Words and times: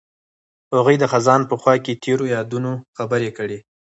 هغوی 0.75 0.95
د 0.99 1.03
خزان 1.11 1.41
په 1.49 1.55
خوا 1.61 1.73
کې 1.83 1.99
تیرو 2.03 2.25
یادونو 2.35 2.71
خبرې 2.97 3.29
کړې. 3.37 3.59